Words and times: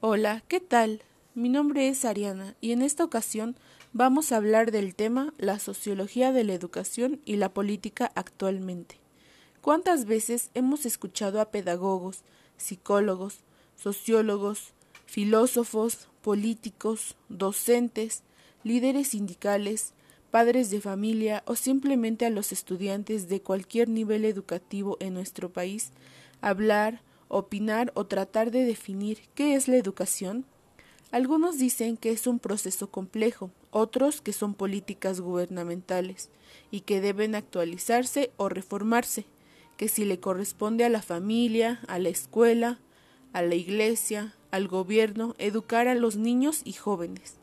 Hola, 0.00 0.44
¿qué 0.46 0.60
tal? 0.60 1.02
Mi 1.34 1.48
nombre 1.48 1.88
es 1.88 2.04
Ariana 2.04 2.54
y 2.60 2.70
en 2.70 2.82
esta 2.82 3.02
ocasión 3.02 3.56
vamos 3.92 4.30
a 4.30 4.36
hablar 4.36 4.70
del 4.70 4.94
tema 4.94 5.34
la 5.38 5.58
sociología 5.58 6.30
de 6.30 6.44
la 6.44 6.54
educación 6.54 7.20
y 7.24 7.34
la 7.34 7.52
política 7.52 8.12
actualmente. 8.14 9.00
¿Cuántas 9.60 10.04
veces 10.04 10.50
hemos 10.54 10.86
escuchado 10.86 11.40
a 11.40 11.50
pedagogos, 11.50 12.20
psicólogos, 12.56 13.40
sociólogos, 13.74 14.72
filósofos, 15.04 16.06
políticos, 16.22 17.16
docentes, 17.28 18.22
líderes 18.62 19.08
sindicales, 19.08 19.94
padres 20.30 20.70
de 20.70 20.80
familia 20.80 21.42
o 21.44 21.56
simplemente 21.56 22.24
a 22.24 22.30
los 22.30 22.52
estudiantes 22.52 23.28
de 23.28 23.42
cualquier 23.42 23.88
nivel 23.88 24.24
educativo 24.24 24.96
en 25.00 25.14
nuestro 25.14 25.52
país 25.52 25.90
hablar, 26.40 27.02
opinar 27.28 27.92
o 27.94 28.06
tratar 28.06 28.50
de 28.50 28.64
definir 28.64 29.20
qué 29.34 29.54
es 29.54 29.68
la 29.68 29.76
educación? 29.76 30.44
Algunos 31.10 31.58
dicen 31.58 31.96
que 31.96 32.10
es 32.10 32.26
un 32.26 32.38
proceso 32.38 32.90
complejo, 32.90 33.50
otros 33.70 34.20
que 34.20 34.32
son 34.32 34.54
políticas 34.54 35.20
gubernamentales 35.20 36.30
y 36.70 36.80
que 36.80 37.00
deben 37.00 37.34
actualizarse 37.34 38.30
o 38.36 38.48
reformarse, 38.48 39.24
que 39.76 39.88
si 39.88 40.04
le 40.04 40.20
corresponde 40.20 40.84
a 40.84 40.90
la 40.90 41.00
familia, 41.00 41.80
a 41.88 41.98
la 41.98 42.10
escuela, 42.10 42.78
a 43.32 43.42
la 43.42 43.54
iglesia, 43.54 44.34
al 44.50 44.68
gobierno, 44.68 45.34
educar 45.38 45.88
a 45.88 45.94
los 45.94 46.16
niños 46.16 46.60
y 46.64 46.74
jóvenes. 46.74 47.36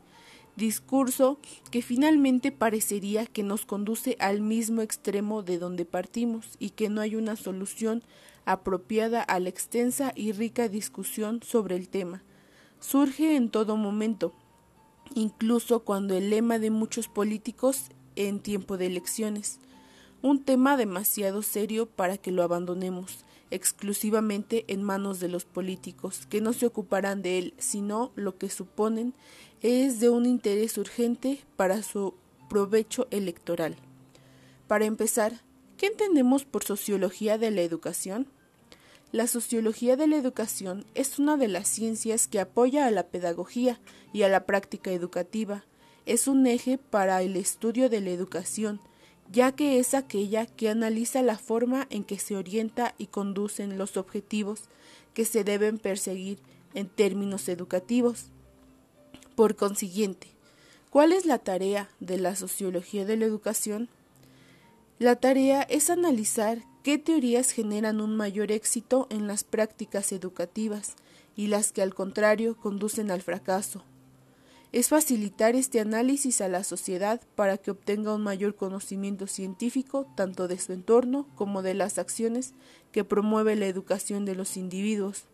Discurso 0.56 1.38
que 1.70 1.82
finalmente 1.82 2.50
parecería 2.50 3.26
que 3.26 3.42
nos 3.42 3.66
conduce 3.66 4.16
al 4.20 4.40
mismo 4.40 4.80
extremo 4.80 5.42
de 5.42 5.58
donde 5.58 5.84
partimos 5.84 6.56
y 6.58 6.70
que 6.70 6.88
no 6.88 7.02
hay 7.02 7.14
una 7.14 7.36
solución 7.36 8.02
apropiada 8.46 9.22
a 9.22 9.38
la 9.40 9.50
extensa 9.50 10.12
y 10.14 10.32
rica 10.32 10.68
discusión 10.68 11.42
sobre 11.42 11.76
el 11.76 11.88
tema. 11.88 12.22
Surge 12.80 13.36
en 13.36 13.50
todo 13.50 13.76
momento, 13.76 14.32
incluso 15.14 15.80
cuando 15.80 16.16
el 16.16 16.30
lema 16.30 16.58
de 16.58 16.70
muchos 16.70 17.08
políticos 17.08 17.90
en 18.14 18.40
tiempo 18.40 18.78
de 18.78 18.86
elecciones, 18.86 19.58
un 20.22 20.42
tema 20.42 20.76
demasiado 20.76 21.42
serio 21.42 21.86
para 21.86 22.16
que 22.16 22.32
lo 22.32 22.42
abandonemos 22.42 23.24
exclusivamente 23.50 24.64
en 24.68 24.82
manos 24.82 25.20
de 25.20 25.28
los 25.28 25.44
políticos, 25.44 26.26
que 26.26 26.40
no 26.40 26.52
se 26.52 26.66
ocuparán 26.66 27.22
de 27.22 27.38
él, 27.38 27.54
sino 27.58 28.12
lo 28.16 28.38
que 28.38 28.50
suponen 28.50 29.14
es 29.60 30.00
de 30.00 30.08
un 30.08 30.26
interés 30.26 30.78
urgente 30.78 31.44
para 31.56 31.82
su 31.82 32.14
provecho 32.48 33.06
electoral. 33.10 33.76
Para 34.66 34.84
empezar, 34.84 35.42
¿qué 35.76 35.86
entendemos 35.86 36.44
por 36.44 36.64
sociología 36.64 37.38
de 37.38 37.50
la 37.50 37.62
educación? 37.62 38.28
La 39.16 39.26
sociología 39.26 39.96
de 39.96 40.06
la 40.06 40.16
educación 40.16 40.84
es 40.94 41.18
una 41.18 41.38
de 41.38 41.48
las 41.48 41.68
ciencias 41.68 42.28
que 42.28 42.38
apoya 42.38 42.84
a 42.84 42.90
la 42.90 43.04
pedagogía 43.04 43.80
y 44.12 44.24
a 44.24 44.28
la 44.28 44.44
práctica 44.44 44.90
educativa. 44.90 45.64
Es 46.04 46.28
un 46.28 46.46
eje 46.46 46.76
para 46.76 47.22
el 47.22 47.34
estudio 47.36 47.88
de 47.88 48.02
la 48.02 48.10
educación, 48.10 48.78
ya 49.32 49.52
que 49.52 49.78
es 49.78 49.94
aquella 49.94 50.44
que 50.44 50.68
analiza 50.68 51.22
la 51.22 51.38
forma 51.38 51.86
en 51.88 52.04
que 52.04 52.18
se 52.18 52.36
orienta 52.36 52.94
y 52.98 53.06
conducen 53.06 53.78
los 53.78 53.96
objetivos 53.96 54.64
que 55.14 55.24
se 55.24 55.44
deben 55.44 55.78
perseguir 55.78 56.38
en 56.74 56.86
términos 56.86 57.48
educativos. 57.48 58.26
Por 59.34 59.56
consiguiente, 59.56 60.26
¿cuál 60.90 61.14
es 61.14 61.24
la 61.24 61.38
tarea 61.38 61.88
de 62.00 62.18
la 62.18 62.36
sociología 62.36 63.06
de 63.06 63.16
la 63.16 63.24
educación? 63.24 63.88
La 64.98 65.16
tarea 65.16 65.62
es 65.62 65.88
analizar 65.88 66.58
qué 66.86 66.98
teorías 66.98 67.50
generan 67.50 68.00
un 68.00 68.14
mayor 68.14 68.52
éxito 68.52 69.08
en 69.10 69.26
las 69.26 69.42
prácticas 69.42 70.12
educativas 70.12 70.94
y 71.34 71.48
las 71.48 71.72
que 71.72 71.82
al 71.82 71.96
contrario 71.96 72.56
conducen 72.56 73.10
al 73.10 73.22
fracaso. 73.22 73.82
Es 74.70 74.90
facilitar 74.90 75.56
este 75.56 75.80
análisis 75.80 76.40
a 76.40 76.46
la 76.46 76.62
sociedad 76.62 77.20
para 77.34 77.58
que 77.58 77.72
obtenga 77.72 78.14
un 78.14 78.22
mayor 78.22 78.54
conocimiento 78.54 79.26
científico 79.26 80.06
tanto 80.14 80.46
de 80.46 80.60
su 80.60 80.74
entorno 80.74 81.26
como 81.34 81.60
de 81.60 81.74
las 81.74 81.98
acciones 81.98 82.54
que 82.92 83.02
promueve 83.02 83.56
la 83.56 83.66
educación 83.66 84.24
de 84.24 84.36
los 84.36 84.56
individuos. 84.56 85.24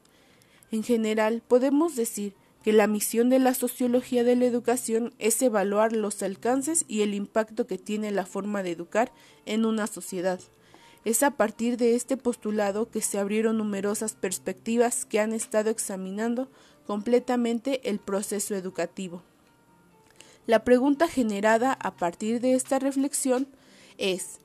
En 0.71 0.83
general, 0.83 1.43
podemos 1.47 1.97
decir 1.97 2.33
que 2.65 2.73
la 2.73 2.87
misión 2.87 3.29
de 3.29 3.41
la 3.41 3.53
sociología 3.53 4.25
de 4.25 4.37
la 4.37 4.47
educación 4.47 5.13
es 5.19 5.43
evaluar 5.43 5.93
los 5.93 6.23
alcances 6.23 6.87
y 6.89 7.03
el 7.03 7.13
impacto 7.13 7.67
que 7.67 7.77
tiene 7.77 8.11
la 8.11 8.25
forma 8.25 8.63
de 8.63 8.71
educar 8.71 9.13
en 9.45 9.67
una 9.67 9.87
sociedad. 9.87 10.41
Es 11.05 11.25
a 11.25 11.33
partir 11.33 11.77
de 11.77 11.97
este 11.97 12.17
postulado 12.17 12.89
que 12.89 13.01
se 13.01 13.19
abrieron 13.19 13.59
numerosas 13.59 14.15
perspectivas 14.15 15.05
que 15.05 15.19
han 15.19 15.33
estado 15.33 15.71
examinando 15.71 16.49
completamente 16.87 17.89
el 17.91 17.99
proceso 17.99 18.55
educativo. 18.55 19.23
La 20.47 20.65
pregunta 20.65 21.09
generada 21.09 21.73
a 21.73 21.97
partir 21.97 22.41
de 22.41 22.55
esta 22.55 22.79
reflexión 22.79 23.49
es 23.99 24.39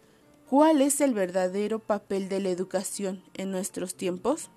¿cuál 0.50 0.82
es 0.82 1.00
el 1.02 1.14
verdadero 1.14 1.80
papel 1.80 2.28
de 2.28 2.40
la 2.40 2.50
educación 2.50 3.24
en 3.36 3.52
nuestros 3.52 3.94
tiempos? 3.94 4.50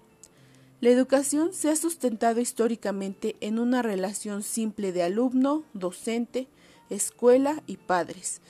La 0.81 0.89
educación 0.89 1.53
se 1.53 1.69
ha 1.69 1.77
sustentado 1.77 2.41
históricamente 2.41 3.37
en 3.41 3.59
una 3.59 3.83
relación 3.83 4.43
simple 4.43 4.93
de 4.93 5.03
alumno, 5.03 5.65
docente, 5.75 6.49
escuela 6.89 7.63
y 7.67 7.77
padres 7.77 8.41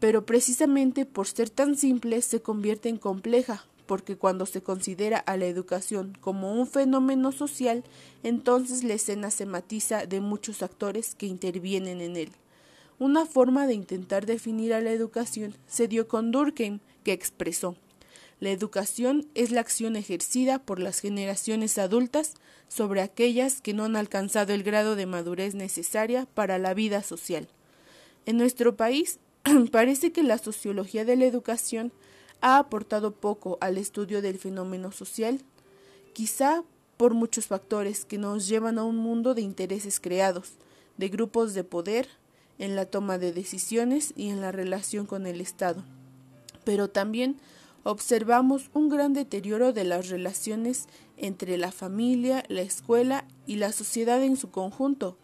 pero 0.00 0.26
precisamente 0.26 1.06
por 1.06 1.28
ser 1.28 1.50
tan 1.50 1.76
simple 1.76 2.20
se 2.22 2.42
convierte 2.42 2.88
en 2.88 2.96
compleja, 2.96 3.64
porque 3.86 4.16
cuando 4.16 4.46
se 4.46 4.62
considera 4.62 5.18
a 5.18 5.36
la 5.36 5.46
educación 5.46 6.16
como 6.20 6.52
un 6.52 6.66
fenómeno 6.66 7.30
social, 7.32 7.84
entonces 8.22 8.82
la 8.82 8.94
escena 8.94 9.30
se 9.30 9.46
matiza 9.46 10.06
de 10.06 10.20
muchos 10.20 10.62
actores 10.62 11.14
que 11.14 11.26
intervienen 11.26 12.00
en 12.00 12.16
él. 12.16 12.32
Una 12.98 13.26
forma 13.26 13.66
de 13.66 13.74
intentar 13.74 14.26
definir 14.26 14.74
a 14.74 14.80
la 14.80 14.90
educación 14.90 15.54
se 15.66 15.86
dio 15.86 16.08
con 16.08 16.32
Durkheim, 16.32 16.80
que 17.04 17.12
expresó 17.12 17.76
la 18.40 18.50
educación 18.50 19.26
es 19.34 19.50
la 19.50 19.60
acción 19.60 19.96
ejercida 19.96 20.58
por 20.58 20.80
las 20.80 21.00
generaciones 21.00 21.76
adultas 21.76 22.34
sobre 22.68 23.02
aquellas 23.02 23.60
que 23.60 23.74
no 23.74 23.84
han 23.84 23.96
alcanzado 23.96 24.54
el 24.54 24.62
grado 24.62 24.96
de 24.96 25.04
madurez 25.04 25.54
necesaria 25.54 26.26
para 26.32 26.58
la 26.58 26.72
vida 26.72 27.02
social. 27.02 27.48
En 28.24 28.38
nuestro 28.38 28.76
país 28.76 29.18
Parece 29.72 30.12
que 30.12 30.22
la 30.22 30.38
sociología 30.38 31.04
de 31.04 31.16
la 31.16 31.24
educación 31.24 31.92
ha 32.40 32.58
aportado 32.58 33.12
poco 33.12 33.58
al 33.60 33.78
estudio 33.78 34.22
del 34.22 34.38
fenómeno 34.38 34.92
social, 34.92 35.40
quizá 36.12 36.62
por 36.96 37.14
muchos 37.14 37.46
factores 37.46 38.04
que 38.04 38.18
nos 38.18 38.46
llevan 38.46 38.78
a 38.78 38.84
un 38.84 38.96
mundo 38.96 39.34
de 39.34 39.42
intereses 39.42 40.00
creados, 40.00 40.52
de 40.96 41.08
grupos 41.08 41.54
de 41.54 41.64
poder, 41.64 42.08
en 42.58 42.76
la 42.76 42.84
toma 42.84 43.16
de 43.16 43.32
decisiones 43.32 44.12
y 44.16 44.28
en 44.28 44.42
la 44.42 44.52
relación 44.52 45.06
con 45.06 45.26
el 45.26 45.40
Estado. 45.40 45.82
Pero 46.64 46.90
también 46.90 47.38
observamos 47.84 48.70
un 48.74 48.90
gran 48.90 49.14
deterioro 49.14 49.72
de 49.72 49.84
las 49.84 50.10
relaciones 50.10 50.86
entre 51.16 51.56
la 51.56 51.72
familia, 51.72 52.44
la 52.48 52.60
escuela 52.60 53.26
y 53.46 53.56
la 53.56 53.72
sociedad 53.72 54.22
en 54.22 54.36
su 54.36 54.50
conjunto, 54.50 55.16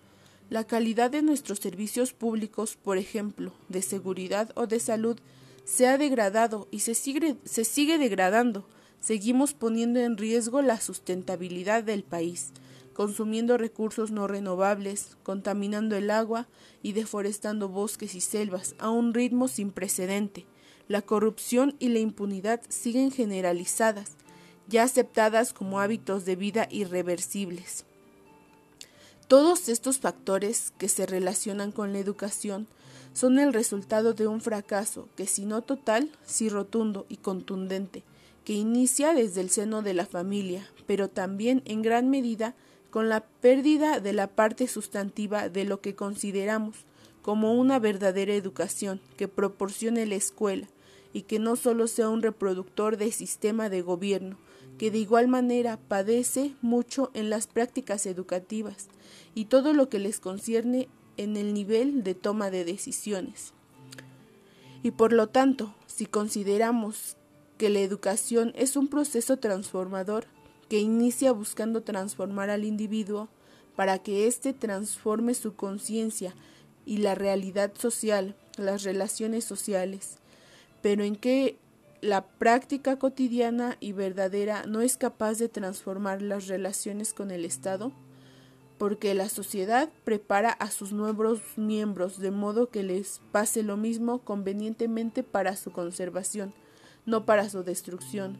la 0.48 0.64
calidad 0.64 1.10
de 1.10 1.22
nuestros 1.22 1.58
servicios 1.58 2.12
públicos, 2.12 2.76
por 2.76 2.98
ejemplo, 2.98 3.52
de 3.68 3.82
seguridad 3.82 4.52
o 4.54 4.66
de 4.66 4.78
salud, 4.78 5.18
se 5.64 5.88
ha 5.88 5.98
degradado 5.98 6.68
y 6.70 6.80
se 6.80 6.94
sigue, 6.94 7.98
degradando. 7.98 8.64
Seguimos 9.00 9.54
poniendo 9.54 9.98
en 9.98 10.16
riesgo 10.16 10.62
la 10.62 10.80
sustentabilidad 10.80 11.82
del 11.82 12.04
país, 12.04 12.52
consumiendo 12.94 13.58
recursos 13.58 14.12
no 14.12 14.28
renovables, 14.28 15.16
contaminando 15.24 15.96
el 15.96 16.10
agua 16.10 16.46
y 16.82 16.92
deforestando 16.92 17.68
bosques 17.68 18.14
y 18.14 18.20
selvas 18.20 18.76
a 18.78 18.90
un 18.90 19.12
ritmo 19.14 19.48
sin 19.48 19.72
precedente. 19.72 20.46
La 20.86 21.02
corrupción 21.02 21.74
y 21.80 21.88
la 21.88 21.98
impunidad 21.98 22.60
siguen 22.68 23.10
generalizadas, 23.10 24.12
ya 24.68 24.84
aceptadas 24.84 25.52
como 25.52 25.80
hábitos 25.80 26.24
de 26.24 26.36
vida 26.36 26.68
irreversibles. 26.70 27.84
Todos 29.28 29.68
estos 29.68 29.98
factores 29.98 30.72
que 30.78 30.88
se 30.88 31.04
relacionan 31.04 31.72
con 31.72 31.92
la 31.92 31.98
educación 31.98 32.68
son 33.12 33.40
el 33.40 33.52
resultado 33.52 34.14
de 34.14 34.28
un 34.28 34.40
fracaso 34.40 35.08
que 35.16 35.26
si 35.26 35.46
no 35.46 35.62
total, 35.62 36.12
sí 36.24 36.48
rotundo 36.48 37.06
y 37.08 37.16
contundente, 37.16 38.04
que 38.44 38.52
inicia 38.52 39.14
desde 39.14 39.40
el 39.40 39.50
seno 39.50 39.82
de 39.82 39.94
la 39.94 40.06
familia, 40.06 40.70
pero 40.86 41.08
también 41.08 41.62
en 41.64 41.82
gran 41.82 42.08
medida 42.08 42.54
con 42.90 43.08
la 43.08 43.24
pérdida 43.24 43.98
de 43.98 44.12
la 44.12 44.28
parte 44.28 44.68
sustantiva 44.68 45.48
de 45.48 45.64
lo 45.64 45.80
que 45.80 45.96
consideramos 45.96 46.76
como 47.20 47.54
una 47.54 47.80
verdadera 47.80 48.32
educación 48.34 49.00
que 49.16 49.26
proporcione 49.26 50.06
la 50.06 50.14
escuela 50.14 50.68
y 51.12 51.22
que 51.22 51.40
no 51.40 51.56
solo 51.56 51.88
sea 51.88 52.10
un 52.10 52.22
reproductor 52.22 52.96
del 52.96 53.12
sistema 53.12 53.68
de 53.70 53.82
gobierno, 53.82 54.38
que 54.78 54.90
de 54.90 54.98
igual 54.98 55.28
manera 55.28 55.78
padece 55.88 56.54
mucho 56.62 57.10
en 57.14 57.30
las 57.30 57.46
prácticas 57.46 58.06
educativas 58.06 58.88
y 59.34 59.46
todo 59.46 59.72
lo 59.72 59.88
que 59.88 59.98
les 59.98 60.20
concierne 60.20 60.88
en 61.16 61.36
el 61.36 61.54
nivel 61.54 62.02
de 62.04 62.14
toma 62.14 62.50
de 62.50 62.64
decisiones. 62.64 63.52
Y 64.82 64.90
por 64.90 65.12
lo 65.12 65.28
tanto, 65.28 65.74
si 65.86 66.06
consideramos 66.06 67.16
que 67.58 67.70
la 67.70 67.80
educación 67.80 68.52
es 68.54 68.76
un 68.76 68.88
proceso 68.88 69.38
transformador 69.38 70.26
que 70.68 70.78
inicia 70.78 71.32
buscando 71.32 71.82
transformar 71.82 72.50
al 72.50 72.64
individuo, 72.64 73.28
para 73.76 73.98
que 73.98 74.26
éste 74.26 74.54
transforme 74.54 75.34
su 75.34 75.54
conciencia 75.54 76.34
y 76.86 76.96
la 76.98 77.14
realidad 77.14 77.72
social, 77.78 78.34
las 78.56 78.82
relaciones 78.82 79.44
sociales, 79.44 80.16
pero 80.82 81.04
en 81.04 81.14
que 81.14 81.58
la 82.00 82.26
práctica 82.26 82.98
cotidiana 82.98 83.76
y 83.80 83.92
verdadera 83.92 84.64
no 84.66 84.80
es 84.80 84.96
capaz 84.96 85.38
de 85.38 85.48
transformar 85.48 86.22
las 86.22 86.46
relaciones 86.46 87.12
con 87.12 87.30
el 87.30 87.44
Estado, 87.44 87.92
porque 88.78 89.14
la 89.14 89.28
sociedad 89.28 89.88
prepara 90.04 90.50
a 90.50 90.70
sus 90.70 90.92
nuevos 90.92 91.40
miembros 91.56 92.18
de 92.18 92.30
modo 92.30 92.68
que 92.68 92.82
les 92.82 93.20
pase 93.32 93.62
lo 93.62 93.76
mismo 93.76 94.18
convenientemente 94.18 95.22
para 95.22 95.56
su 95.56 95.72
conservación, 95.72 96.52
no 97.06 97.24
para 97.24 97.48
su 97.48 97.62
destrucción. 97.62 98.36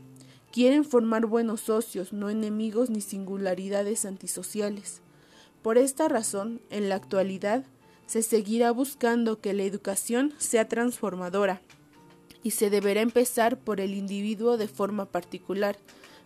Quieren 0.52 0.85
formar 0.85 1.26
buenos 1.26 1.62
socios, 1.62 2.12
no 2.12 2.31
enemigos 2.31 2.91
ni 2.91 3.00
singularidades 3.00 4.05
antisociales. 4.05 5.00
Por 5.62 5.79
esta 5.79 6.09
razón, 6.09 6.61
en 6.70 6.88
la 6.88 6.94
actualidad, 6.94 7.64
se 8.06 8.23
seguirá 8.23 8.70
buscando 8.70 9.41
que 9.41 9.52
la 9.52 9.64
educación 9.64 10.32
sea 10.38 10.69
transformadora, 10.69 11.61
y 12.47 12.53
se 12.53 12.71
deberá 12.71 13.01
empezar 13.01 13.59
por 13.59 13.81
el 13.81 13.93
individuo 13.93 14.57
de 14.57 14.69
forma 14.69 15.07
particular, 15.07 15.77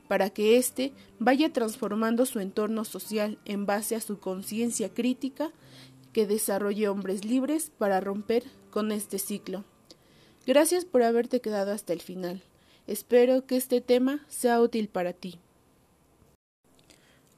para 0.06 0.28
que 0.28 0.58
éste 0.58 0.92
vaya 1.18 1.50
transformando 1.50 2.26
su 2.26 2.40
entorno 2.40 2.84
social 2.84 3.38
en 3.46 3.64
base 3.64 3.96
a 3.96 4.02
su 4.02 4.18
conciencia 4.18 4.92
crítica 4.92 5.50
que 6.12 6.26
desarrolle 6.26 6.90
hombres 6.90 7.24
libres 7.24 7.72
para 7.78 8.00
romper 8.00 8.44
con 8.70 8.92
este 8.92 9.18
ciclo. 9.18 9.64
Gracias 10.46 10.84
por 10.84 11.02
haberte 11.04 11.40
quedado 11.40 11.72
hasta 11.72 11.94
el 11.94 12.02
final. 12.02 12.42
Espero 12.86 13.46
que 13.46 13.56
este 13.56 13.80
tema 13.80 14.20
sea 14.28 14.60
útil 14.60 14.88
para 14.88 15.14
ti. 15.14 15.38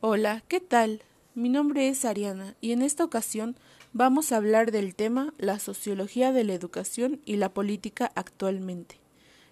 Hola, 0.00 0.42
¿qué 0.48 0.58
tal? 0.58 1.02
Mi 1.36 1.50
nombre 1.50 1.86
es 1.86 2.04
Ariana 2.04 2.56
y 2.60 2.72
en 2.72 2.82
esta 2.82 3.04
ocasión 3.04 3.54
vamos 3.94 4.32
a 4.32 4.36
hablar 4.36 4.72
del 4.72 4.94
tema 4.94 5.34
la 5.38 5.58
sociología 5.58 6.32
de 6.32 6.44
la 6.44 6.54
educación 6.54 7.20
y 7.24 7.36
la 7.36 7.52
política 7.52 8.10
actualmente. 8.14 8.96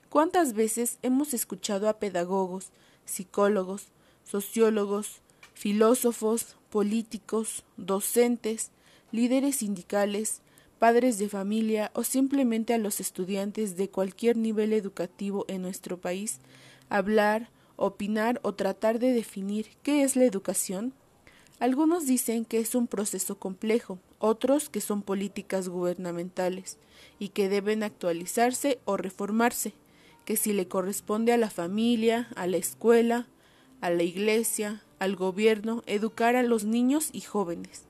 ¿Cuántas 0.08 0.54
veces 0.54 0.98
hemos 1.02 1.34
escuchado 1.34 1.88
a 1.88 1.98
pedagogos, 1.98 2.70
psicólogos, 3.04 3.88
sociólogos, 4.24 5.20
filósofos, 5.54 6.56
políticos, 6.70 7.64
docentes, 7.76 8.70
líderes 9.12 9.56
sindicales, 9.56 10.40
padres 10.78 11.18
de 11.18 11.28
familia 11.28 11.90
o 11.94 12.02
simplemente 12.02 12.72
a 12.72 12.78
los 12.78 13.00
estudiantes 13.00 13.76
de 13.76 13.90
cualquier 13.90 14.36
nivel 14.36 14.72
educativo 14.72 15.44
en 15.48 15.62
nuestro 15.62 16.00
país 16.00 16.40
hablar, 16.88 17.50
opinar 17.76 18.40
o 18.42 18.54
tratar 18.54 18.98
de 18.98 19.12
definir 19.12 19.68
qué 19.82 20.02
es 20.02 20.16
la 20.16 20.24
educación? 20.24 20.94
Algunos 21.60 22.06
dicen 22.06 22.46
que 22.46 22.58
es 22.58 22.74
un 22.74 22.86
proceso 22.86 23.38
complejo, 23.38 23.98
otros 24.18 24.70
que 24.70 24.80
son 24.80 25.02
políticas 25.02 25.68
gubernamentales 25.68 26.78
y 27.18 27.28
que 27.28 27.50
deben 27.50 27.82
actualizarse 27.82 28.80
o 28.86 28.96
reformarse 28.96 29.74
que 30.24 30.36
si 30.36 30.54
le 30.54 30.68
corresponde 30.68 31.34
a 31.34 31.36
la 31.36 31.50
familia, 31.50 32.28
a 32.34 32.46
la 32.46 32.56
escuela, 32.56 33.26
a 33.82 33.90
la 33.90 34.02
iglesia, 34.02 34.82
al 34.98 35.16
gobierno, 35.16 35.82
educar 35.84 36.34
a 36.34 36.42
los 36.42 36.64
niños 36.64 37.10
y 37.12 37.20
jóvenes. 37.20 37.84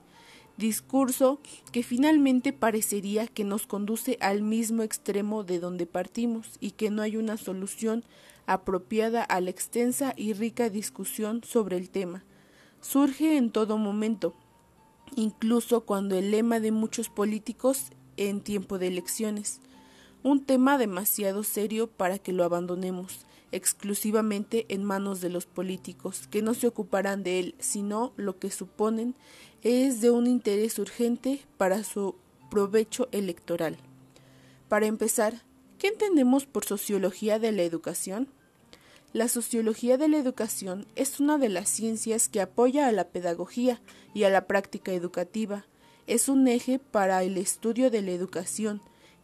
Discurso 0.57 1.39
que 1.71 1.81
finalmente 1.81 2.51
parecería 2.51 3.25
que 3.25 3.45
nos 3.45 3.67
conduce 3.67 4.17
al 4.19 4.41
mismo 4.41 4.83
extremo 4.83 5.45
de 5.45 5.59
donde 5.59 5.85
partimos 5.85 6.57
y 6.59 6.71
que 6.71 6.89
no 6.89 7.03
hay 7.03 7.15
una 7.15 7.37
solución 7.37 8.03
apropiada 8.47 9.23
a 9.23 9.39
la 9.39 9.49
extensa 9.49 10.13
y 10.17 10.33
rica 10.33 10.69
discusión 10.69 11.41
sobre 11.45 11.77
el 11.77 11.89
tema. 11.89 12.25
Surge 12.81 13.37
en 13.37 13.51
todo 13.51 13.77
momento, 13.77 14.33
incluso 15.15 15.81
cuando 15.81 16.17
el 16.17 16.31
lema 16.31 16.59
de 16.59 16.71
muchos 16.71 17.09
políticos 17.09 17.91
en 18.17 18.41
tiempo 18.41 18.77
de 18.77 18.87
elecciones 18.87 19.61
un 20.23 20.43
tema 20.45 20.77
demasiado 20.77 21.43
serio 21.43 21.87
para 21.87 22.19
que 22.19 22.33
lo 22.33 22.43
abandonemos 22.43 23.25
exclusivamente 23.51 24.65
en 24.69 24.83
manos 24.83 25.19
de 25.19 25.29
los 25.29 25.45
políticos, 25.45 26.27
que 26.27 26.41
no 26.41 26.53
se 26.53 26.67
ocuparán 26.67 27.23
de 27.23 27.39
él, 27.39 27.55
sino 27.59 28.13
lo 28.15 28.37
que 28.39 28.49
suponen 28.49 29.15
es 29.61 29.99
de 29.99 30.09
un 30.09 30.27
interés 30.27 30.79
urgente 30.79 31.41
para 31.57 31.83
su 31.83 32.15
provecho 32.49 33.09
electoral. 33.11 33.77
Para 34.69 34.85
empezar, 34.85 35.43
¿qué 35.79 35.87
entendemos 35.87 36.45
por 36.45 36.65
sociología 36.65 37.39
de 37.39 37.51
la 37.51 37.63
educación? 37.63 38.29
La 39.13 39.27
sociología 39.27 39.97
de 39.97 40.07
la 40.07 40.17
educación 40.17 40.85
es 40.95 41.19
una 41.19 41.37
de 41.37 41.49
las 41.49 41.69
ciencias 41.69 42.29
que 42.29 42.41
apoya 42.41 42.87
a 42.87 42.91
la 42.91 43.09
pedagogía 43.09 43.81
y 44.13 44.23
a 44.23 44.29
la 44.29 44.47
práctica 44.47 44.93
educativa. 44.93 45.65
Es 46.07 46.29
un 46.29 46.47
eje 46.47 46.79
para 46.79 47.23
el 47.23 47.37
estudio 47.37 47.91
de 47.91 48.01
la 48.01 48.11
educación 48.11 48.81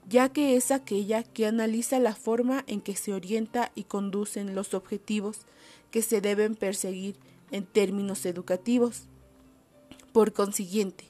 ya 0.09 0.29
que 0.29 0.55
es 0.55 0.71
aquella 0.71 1.23
que 1.23 1.45
analiza 1.45 1.99
la 1.99 2.15
forma 2.15 2.63
en 2.67 2.81
que 2.81 2.95
se 2.95 3.13
orienta 3.13 3.71
y 3.75 3.83
conducen 3.83 4.55
los 4.55 4.73
objetivos 4.73 5.39
que 5.91 6.01
se 6.01 6.21
deben 6.21 6.55
perseguir 6.55 7.15
en 7.51 7.65
términos 7.65 8.25
educativos. 8.25 9.03
Por 10.13 10.31
consiguiente, 10.31 11.05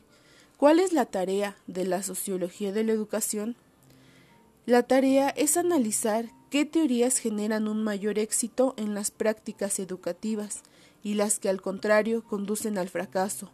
¿cuál 0.58 0.80
es 0.80 0.94
la 0.94 1.06
tarea 1.06 1.58
de 1.68 1.86
la 1.86 2.02
sociología 2.02 2.72
de 2.72 2.84
la 2.84 2.94
educación? 2.94 3.56
La 4.66 4.84
tarea 4.84 5.30
es 5.30 5.58
analizar 5.58 6.26
qué 6.50 6.66
teorías 6.66 7.18
generan 7.18 7.68
un 7.68 7.84
mayor 7.84 8.20
éxito 8.20 8.74
en 8.78 8.94
las 8.94 9.12
prácticas 9.12 9.80
educativas 9.80 10.62
y 11.04 11.14
las 11.14 11.40
que 11.40 11.50
al 11.50 11.62
contrario 11.62 12.24
conducen 12.24 12.78
al 12.78 12.90
fracaso, 12.90 13.52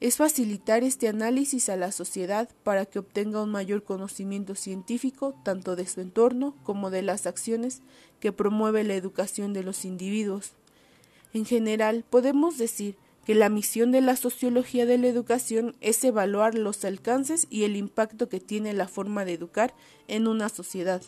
es 0.00 0.16
facilitar 0.16 0.84
este 0.84 1.08
análisis 1.08 1.68
a 1.68 1.76
la 1.76 1.90
sociedad 1.90 2.48
para 2.62 2.86
que 2.86 3.00
obtenga 3.00 3.42
un 3.42 3.50
mayor 3.50 3.82
conocimiento 3.82 4.54
científico 4.54 5.34
tanto 5.42 5.74
de 5.74 5.86
su 5.86 6.00
entorno 6.00 6.54
como 6.62 6.90
de 6.90 7.02
las 7.02 7.26
acciones 7.26 7.82
que 8.20 8.32
promueve 8.32 8.84
la 8.84 8.94
educación 8.94 9.52
de 9.52 9.64
los 9.64 9.84
individuos. 9.84 10.52
En 11.32 11.44
general, 11.44 12.04
podemos 12.08 12.58
decir 12.58 12.96
que 13.24 13.34
la 13.34 13.48
misión 13.48 13.90
de 13.90 14.00
la 14.00 14.16
sociología 14.16 14.86
de 14.86 14.98
la 14.98 15.08
educación 15.08 15.76
es 15.80 16.02
evaluar 16.04 16.54
los 16.54 16.84
alcances 16.84 17.46
y 17.50 17.64
el 17.64 17.76
impacto 17.76 18.28
que 18.28 18.40
tiene 18.40 18.72
la 18.72 18.88
forma 18.88 19.24
de 19.24 19.34
educar 19.34 19.74
en 20.06 20.28
una 20.28 20.48
sociedad. 20.48 21.02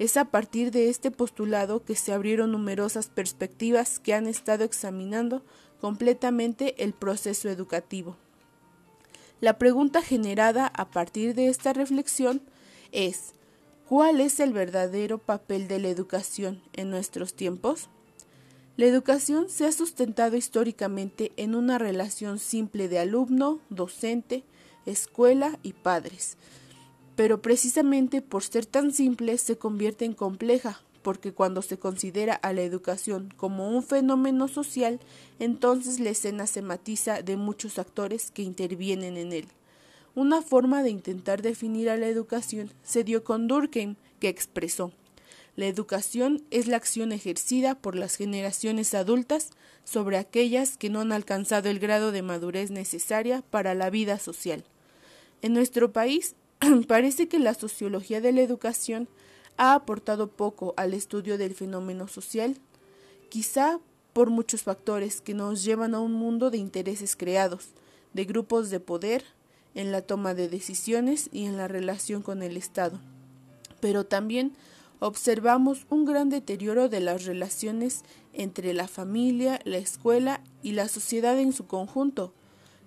Es 0.00 0.16
a 0.16 0.24
partir 0.24 0.70
de 0.70 0.88
este 0.88 1.10
postulado 1.10 1.84
que 1.84 1.94
se 1.94 2.14
abrieron 2.14 2.52
numerosas 2.52 3.08
perspectivas 3.08 3.98
que 3.98 4.14
han 4.14 4.26
estado 4.26 4.64
examinando 4.64 5.42
completamente 5.78 6.82
el 6.82 6.94
proceso 6.94 7.50
educativo. 7.50 8.16
La 9.42 9.58
pregunta 9.58 10.00
generada 10.00 10.68
a 10.68 10.90
partir 10.90 11.34
de 11.34 11.48
esta 11.48 11.74
reflexión 11.74 12.40
es 12.92 13.34
¿cuál 13.90 14.22
es 14.22 14.40
el 14.40 14.54
verdadero 14.54 15.18
papel 15.18 15.68
de 15.68 15.78
la 15.80 15.88
educación 15.88 16.62
en 16.72 16.88
nuestros 16.88 17.34
tiempos? 17.34 17.90
La 18.78 18.86
educación 18.86 19.50
se 19.50 19.66
ha 19.66 19.72
sustentado 19.72 20.34
históricamente 20.34 21.32
en 21.36 21.54
una 21.54 21.76
relación 21.76 22.38
simple 22.38 22.88
de 22.88 23.00
alumno, 23.00 23.60
docente, 23.68 24.44
escuela 24.86 25.58
y 25.62 25.74
padres, 25.74 26.38
pero 27.20 27.42
precisamente 27.42 28.22
por 28.22 28.42
ser 28.42 28.64
tan 28.64 28.94
simple 28.94 29.36
se 29.36 29.58
convierte 29.58 30.06
en 30.06 30.14
compleja, 30.14 30.80
porque 31.02 31.34
cuando 31.34 31.60
se 31.60 31.78
considera 31.78 32.32
a 32.32 32.54
la 32.54 32.62
educación 32.62 33.28
como 33.36 33.68
un 33.68 33.82
fenómeno 33.82 34.48
social, 34.48 35.00
entonces 35.38 36.00
la 36.00 36.08
escena 36.08 36.46
se 36.46 36.62
matiza 36.62 37.20
de 37.20 37.36
muchos 37.36 37.78
actores 37.78 38.30
que 38.30 38.40
intervienen 38.40 39.18
en 39.18 39.34
él. 39.34 39.48
Una 40.14 40.40
forma 40.40 40.82
de 40.82 40.88
intentar 40.88 41.42
definir 41.42 41.90
a 41.90 41.98
la 41.98 42.06
educación 42.06 42.72
se 42.82 43.04
dio 43.04 43.22
con 43.22 43.48
Durkheim, 43.48 43.96
que 44.18 44.30
expresó 44.30 44.90
La 45.56 45.66
educación 45.66 46.42
es 46.50 46.68
la 46.68 46.78
acción 46.78 47.12
ejercida 47.12 47.74
por 47.74 47.96
las 47.96 48.16
generaciones 48.16 48.94
adultas 48.94 49.50
sobre 49.84 50.16
aquellas 50.16 50.78
que 50.78 50.88
no 50.88 51.00
han 51.00 51.12
alcanzado 51.12 51.68
el 51.68 51.80
grado 51.80 52.12
de 52.12 52.22
madurez 52.22 52.70
necesaria 52.70 53.42
para 53.50 53.74
la 53.74 53.90
vida 53.90 54.18
social. 54.18 54.64
En 55.42 55.52
nuestro 55.52 55.92
país 55.92 56.34
parece 56.86 57.28
que 57.28 57.38
la 57.38 57.54
sociología 57.54 58.20
de 58.20 58.32
la 58.32 58.42
educación 58.42 59.08
ha 59.56 59.74
aportado 59.74 60.28
poco 60.28 60.74
al 60.76 60.94
estudio 60.94 61.38
del 61.38 61.54
fenómeno 61.54 62.08
social, 62.08 62.56
quizá 63.28 63.78
por 64.12 64.30
muchos 64.30 64.62
factores 64.62 65.20
que 65.20 65.34
nos 65.34 65.64
llevan 65.64 65.94
a 65.94 66.00
un 66.00 66.12
mundo 66.12 66.50
de 66.50 66.58
intereses 66.58 67.16
creados, 67.16 67.68
de 68.12 68.24
grupos 68.24 68.70
de 68.70 68.80
poder, 68.80 69.24
en 69.74 69.92
la 69.92 70.02
toma 70.02 70.34
de 70.34 70.48
decisiones 70.48 71.28
y 71.32 71.44
en 71.44 71.56
la 71.56 71.68
relación 71.68 72.22
con 72.22 72.42
el 72.42 72.56
Estado. 72.56 72.98
Pero 73.80 74.04
también 74.04 74.52
observamos 74.98 75.86
un 75.90 76.04
gran 76.04 76.28
deterioro 76.28 76.88
de 76.88 77.00
las 77.00 77.24
relaciones 77.24 78.02
entre 78.32 78.74
la 78.74 78.88
familia, 78.88 79.60
la 79.64 79.78
escuela 79.78 80.42
y 80.62 80.72
la 80.72 80.88
sociedad 80.88 81.38
en 81.38 81.52
su 81.52 81.66
conjunto. 81.66 82.34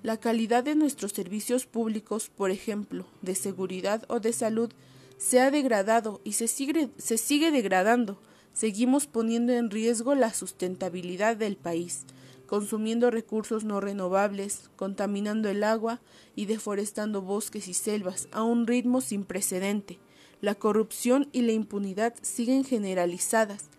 La 0.03 0.17
calidad 0.17 0.65
de 0.65 0.75
nuestros 0.75 1.13
servicios 1.13 1.65
públicos, 1.65 2.29
por 2.29 2.51
ejemplo, 2.51 3.05
de 3.21 3.35
seguridad 3.35 4.03
o 4.09 4.19
de 4.19 4.33
salud, 4.33 4.69
se 5.17 5.39
ha 5.39 5.49
degradado 5.49 6.19
y 6.25 6.33
se 6.33 6.49
sigue, 6.49 7.51
degradando. 7.51 8.19
Seguimos 8.53 9.07
poniendo 9.07 9.53
en 9.53 9.69
riesgo 9.69 10.13
la 10.13 10.33
sustentabilidad 10.33 11.37
del 11.37 11.55
país, 11.55 12.03
consumiendo 12.47 13.11
recursos 13.11 13.63
no 13.63 13.79
renovables, 13.79 14.69
contaminando 14.75 15.47
el 15.47 15.63
agua 15.63 16.01
y 16.35 16.47
deforestando 16.47 17.21
bosques 17.21 17.69
y 17.69 17.73
selvas 17.73 18.27
a 18.33 18.43
un 18.43 18.67
ritmo 18.67 18.99
sin 18.99 19.23
precedente. 19.23 19.99
La 20.41 20.55
corrupción 20.55 21.29
y 21.31 21.43
la 21.43 21.53
impunidad 21.53 22.13
siguen 22.21 22.65
generalizadas, 22.65 23.69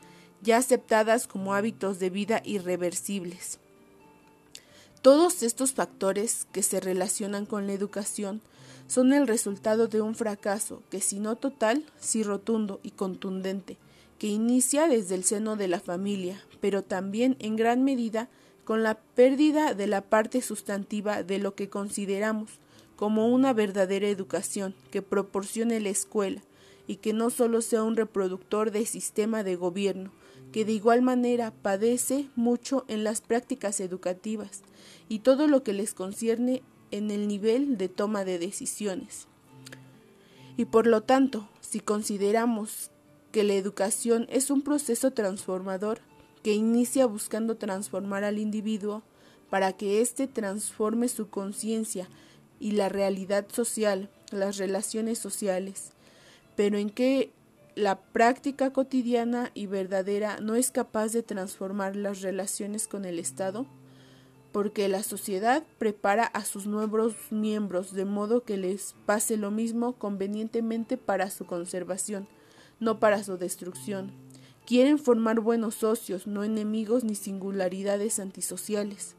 ya 0.40 0.56
aceptadas 0.56 1.26
como 1.26 1.52
hábitos 1.52 1.98
de 1.98 2.08
vida 2.08 2.40
irreversibles. 2.46 3.58
Todos 5.04 5.42
estos 5.42 5.74
factores 5.74 6.46
que 6.50 6.62
se 6.62 6.80
relacionan 6.80 7.44
con 7.44 7.66
la 7.66 7.74
educación 7.74 8.40
son 8.86 9.12
el 9.12 9.28
resultado 9.28 9.86
de 9.86 10.00
un 10.00 10.14
fracaso 10.14 10.82
que 10.88 11.02
si 11.02 11.20
no 11.20 11.36
total, 11.36 11.84
sí 12.00 12.22
rotundo 12.22 12.80
y 12.82 12.92
contundente, 12.92 13.76
que 14.18 14.28
inicia 14.28 14.88
desde 14.88 15.14
el 15.14 15.24
seno 15.24 15.56
de 15.56 15.68
la 15.68 15.78
familia, 15.78 16.42
pero 16.62 16.82
también 16.82 17.36
en 17.38 17.54
gran 17.54 17.84
medida 17.84 18.30
con 18.64 18.82
la 18.82 18.94
pérdida 18.94 19.74
de 19.74 19.88
la 19.88 20.00
parte 20.00 20.40
sustantiva 20.40 21.22
de 21.22 21.38
lo 21.38 21.54
que 21.54 21.68
consideramos 21.68 22.52
como 22.96 23.28
una 23.28 23.52
verdadera 23.52 24.08
educación 24.08 24.74
que 24.90 25.02
proporcione 25.02 25.80
la 25.80 25.90
escuela 25.90 26.40
y 26.86 26.96
que 26.96 27.12
no 27.12 27.28
solo 27.28 27.60
sea 27.60 27.82
un 27.82 27.96
reproductor 27.96 28.70
del 28.70 28.86
sistema 28.86 29.42
de 29.44 29.56
gobierno, 29.56 30.12
que 30.54 30.64
de 30.64 30.70
igual 30.70 31.02
manera 31.02 31.52
padece 31.62 32.28
mucho 32.36 32.84
en 32.86 33.02
las 33.02 33.20
prácticas 33.20 33.80
educativas 33.80 34.62
y 35.08 35.18
todo 35.18 35.48
lo 35.48 35.64
que 35.64 35.72
les 35.72 35.94
concierne 35.94 36.62
en 36.92 37.10
el 37.10 37.26
nivel 37.26 37.76
de 37.76 37.88
toma 37.88 38.24
de 38.24 38.38
decisiones. 38.38 39.26
Y 40.56 40.66
por 40.66 40.86
lo 40.86 41.00
tanto, 41.00 41.48
si 41.60 41.80
consideramos 41.80 42.92
que 43.32 43.42
la 43.42 43.54
educación 43.54 44.28
es 44.30 44.48
un 44.48 44.62
proceso 44.62 45.10
transformador 45.10 45.98
que 46.44 46.52
inicia 46.52 47.06
buscando 47.06 47.56
transformar 47.56 48.22
al 48.22 48.38
individuo 48.38 49.02
para 49.50 49.72
que 49.72 50.00
éste 50.00 50.28
transforme 50.28 51.08
su 51.08 51.30
conciencia 51.30 52.08
y 52.60 52.70
la 52.70 52.88
realidad 52.88 53.44
social, 53.50 54.08
las 54.30 54.58
relaciones 54.58 55.18
sociales, 55.18 55.90
pero 56.54 56.78
en 56.78 56.90
que 56.90 57.32
la 57.76 58.00
práctica 58.00 58.72
cotidiana 58.72 59.50
y 59.52 59.66
verdadera 59.66 60.38
no 60.40 60.54
es 60.54 60.70
capaz 60.70 61.12
de 61.12 61.22
transformar 61.22 61.96
las 61.96 62.22
relaciones 62.22 62.86
con 62.86 63.04
el 63.04 63.18
Estado, 63.18 63.66
porque 64.52 64.88
la 64.88 65.02
sociedad 65.02 65.64
prepara 65.78 66.24
a 66.24 66.44
sus 66.44 66.66
nuevos 66.66 67.16
miembros 67.30 67.92
de 67.92 68.04
modo 68.04 68.44
que 68.44 68.56
les 68.56 68.94
pase 69.06 69.36
lo 69.36 69.50
mismo 69.50 69.94
convenientemente 69.94 70.96
para 70.96 71.30
su 71.30 71.46
conservación, 71.46 72.28
no 72.78 73.00
para 73.00 73.24
su 73.24 73.36
destrucción. 73.36 74.12
Quieren 74.64 74.98
formar 74.98 75.40
buenos 75.40 75.74
socios, 75.74 76.28
no 76.28 76.44
enemigos 76.44 77.02
ni 77.02 77.16
singularidades 77.16 78.20
antisociales. 78.20 79.16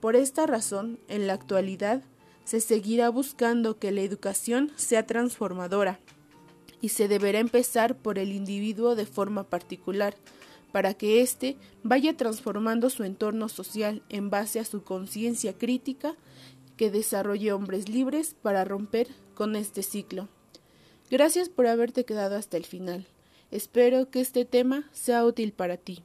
Por 0.00 0.14
esta 0.14 0.46
razón, 0.46 1.00
en 1.08 1.26
la 1.26 1.32
actualidad, 1.32 2.04
se 2.44 2.60
seguirá 2.60 3.08
buscando 3.10 3.78
que 3.78 3.90
la 3.90 4.02
educación 4.02 4.70
sea 4.76 5.04
transformadora, 5.06 5.98
y 6.80 6.90
se 6.90 7.08
deberá 7.08 7.38
empezar 7.38 7.96
por 7.96 8.18
el 8.18 8.32
individuo 8.32 8.94
de 8.94 9.06
forma 9.06 9.44
particular, 9.44 10.14
para 10.72 10.94
que 10.94 11.22
éste 11.22 11.56
vaya 11.82 12.16
transformando 12.16 12.90
su 12.90 13.04
entorno 13.04 13.48
social 13.48 14.02
en 14.08 14.30
base 14.30 14.60
a 14.60 14.64
su 14.64 14.82
conciencia 14.84 15.56
crítica 15.56 16.14
que 16.76 16.90
desarrolle 16.90 17.52
hombres 17.52 17.88
libres 17.88 18.34
para 18.40 18.64
romper 18.64 19.08
con 19.34 19.56
este 19.56 19.82
ciclo. 19.82 20.28
Gracias 21.10 21.48
por 21.48 21.66
haberte 21.66 22.04
quedado 22.04 22.36
hasta 22.36 22.56
el 22.56 22.64
final. 22.64 23.06
Espero 23.50 24.10
que 24.10 24.20
este 24.20 24.44
tema 24.44 24.88
sea 24.92 25.24
útil 25.24 25.52
para 25.52 25.78
ti. 25.78 26.02